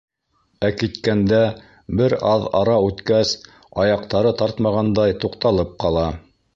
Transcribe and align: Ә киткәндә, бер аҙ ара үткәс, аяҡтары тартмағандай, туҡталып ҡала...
Ә 0.69 0.69
киткәндә, 0.77 1.41
бер 2.01 2.17
аҙ 2.31 2.47
ара 2.61 2.79
үткәс, 2.87 3.35
аяҡтары 3.87 4.35
тартмағандай, 4.43 5.19
туҡталып 5.25 5.81
ҡала... 5.87 6.13